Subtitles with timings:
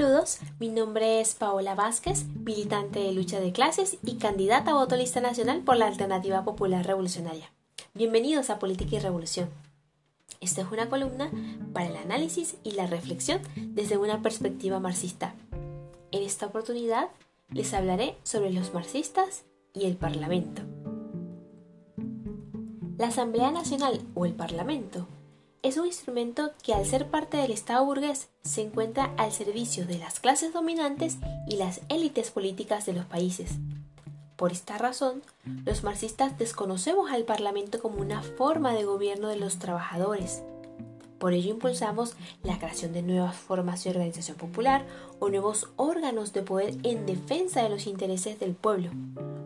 [0.00, 4.96] Saludos, mi nombre es Paola Vázquez, militante de lucha de clases y candidata a voto
[4.96, 7.52] lista nacional por la Alternativa Popular Revolucionaria.
[7.92, 9.50] Bienvenidos a Política y Revolución.
[10.40, 11.30] Esta es una columna
[11.74, 15.34] para el análisis y la reflexión desde una perspectiva marxista.
[16.12, 17.10] En esta oportunidad
[17.50, 20.62] les hablaré sobre los marxistas y el Parlamento.
[22.96, 25.06] La Asamblea Nacional o el Parlamento
[25.62, 29.98] es un instrumento que al ser parte del Estado burgués se encuentra al servicio de
[29.98, 33.52] las clases dominantes y las élites políticas de los países.
[34.36, 35.22] Por esta razón,
[35.66, 40.42] los marxistas desconocemos al Parlamento como una forma de gobierno de los trabajadores.
[41.18, 44.86] Por ello impulsamos la creación de nuevas formas de organización popular
[45.18, 48.90] o nuevos órganos de poder en defensa de los intereses del pueblo,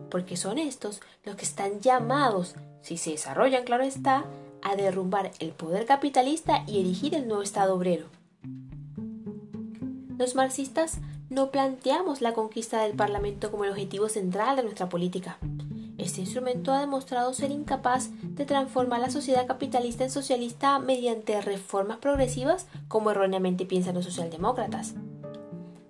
[0.09, 4.23] porque son estos los que están llamados, si se desarrollan, claro está,
[4.65, 8.07] a derrumbar el poder capitalista y erigir el nuevo Estado obrero.
[10.17, 10.97] Los marxistas
[11.29, 15.37] no planteamos la conquista del Parlamento como el objetivo central de nuestra política.
[15.99, 21.97] Este instrumento ha demostrado ser incapaz de transformar la sociedad capitalista en socialista mediante reformas
[21.97, 24.95] progresivas como erróneamente piensan los socialdemócratas.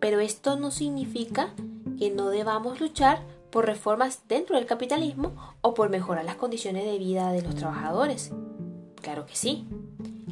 [0.01, 1.53] Pero esto no significa
[1.97, 6.97] que no debamos luchar por reformas dentro del capitalismo o por mejorar las condiciones de
[6.97, 8.33] vida de los trabajadores.
[9.05, 9.67] Claro que sí.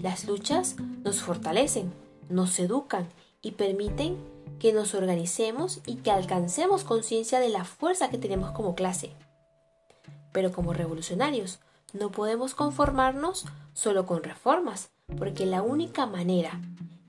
[0.01, 1.93] Las luchas nos fortalecen,
[2.27, 3.07] nos educan
[3.43, 4.17] y permiten
[4.59, 9.11] que nos organicemos y que alcancemos conciencia de la fuerza que tenemos como clase.
[10.31, 11.59] Pero como revolucionarios,
[11.93, 16.59] no podemos conformarnos solo con reformas, porque la única manera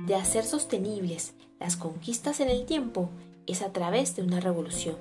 [0.01, 3.09] de hacer sostenibles las conquistas en el tiempo
[3.47, 4.97] es a través de una revolución.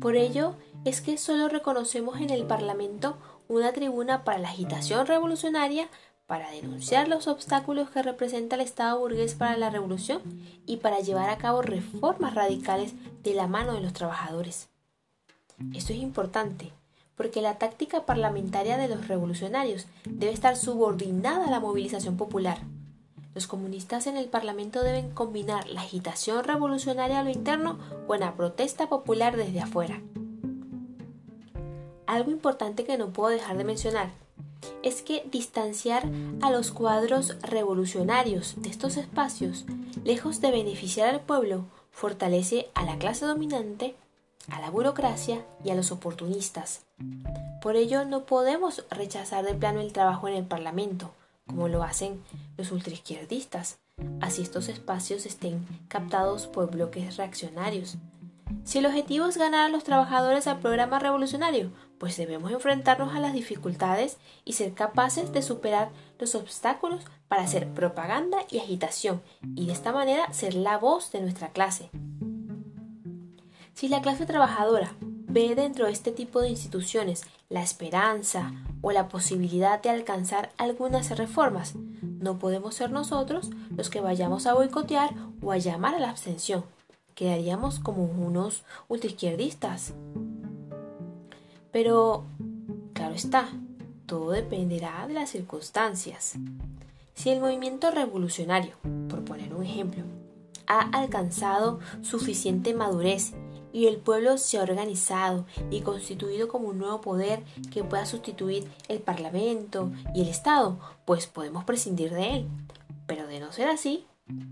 [0.00, 3.16] Por ello es que solo reconocemos en el Parlamento
[3.48, 5.88] una tribuna para la agitación revolucionaria,
[6.26, 10.22] para denunciar los obstáculos que representa el Estado burgués para la revolución
[10.66, 14.68] y para llevar a cabo reformas radicales de la mano de los trabajadores.
[15.74, 16.72] Esto es importante,
[17.16, 22.58] porque la táctica parlamentaria de los revolucionarios debe estar subordinada a la movilización popular.
[23.34, 28.34] Los comunistas en el Parlamento deben combinar la agitación revolucionaria a lo interno con la
[28.34, 30.02] protesta popular desde afuera.
[32.06, 34.10] Algo importante que no puedo dejar de mencionar
[34.82, 36.04] es que distanciar
[36.40, 39.64] a los cuadros revolucionarios de estos espacios,
[40.04, 43.94] lejos de beneficiar al pueblo, fortalece a la clase dominante,
[44.48, 46.82] a la burocracia y a los oportunistas.
[47.60, 51.12] Por ello no podemos rechazar de plano el trabajo en el Parlamento,
[51.46, 52.22] como lo hacen
[52.56, 53.78] los ultraizquierdistas,
[54.20, 57.98] así estos espacios estén captados por bloques reaccionarios,
[58.64, 61.70] si el objetivo es ganar a los trabajadores al programa revolucionario,
[62.02, 67.68] pues debemos enfrentarnos a las dificultades y ser capaces de superar los obstáculos para hacer
[67.68, 69.22] propaganda y agitación
[69.54, 71.90] y de esta manera ser la voz de nuestra clase.
[73.72, 79.08] Si la clase trabajadora ve dentro de este tipo de instituciones la esperanza o la
[79.08, 85.52] posibilidad de alcanzar algunas reformas, no podemos ser nosotros los que vayamos a boicotear o
[85.52, 86.64] a llamar a la abstención
[87.14, 89.94] quedaríamos como unos ultraizquierdistas.
[91.72, 92.24] Pero,
[92.92, 93.48] claro está,
[94.06, 96.34] todo dependerá de las circunstancias.
[97.14, 98.76] Si el movimiento revolucionario,
[99.08, 100.04] por poner un ejemplo,
[100.66, 103.32] ha alcanzado suficiente madurez
[103.72, 108.68] y el pueblo se ha organizado y constituido como un nuevo poder que pueda sustituir
[108.88, 112.48] el Parlamento y el Estado, pues podemos prescindir de él.
[113.06, 114.06] Pero de no ser así,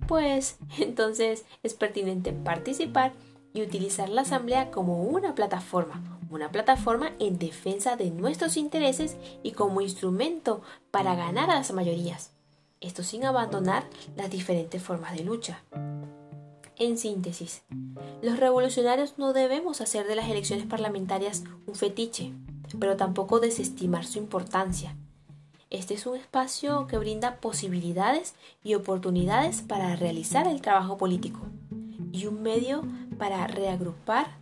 [0.08, 3.12] pues entonces es pertinente participar
[3.52, 9.52] y utilizar la asamblea como una plataforma, una plataforma en defensa de nuestros intereses y
[9.52, 12.30] como instrumento para ganar a las mayorías.
[12.80, 13.84] Esto sin abandonar
[14.16, 15.62] las diferentes formas de lucha.
[16.76, 17.62] En síntesis,
[18.22, 22.32] los revolucionarios no debemos hacer de las elecciones parlamentarias un fetiche,
[22.78, 24.96] pero tampoco desestimar su importancia.
[25.68, 31.40] Este es un espacio que brinda posibilidades y oportunidades para realizar el trabajo político
[32.12, 32.82] y un medio
[33.18, 34.38] para reagrupar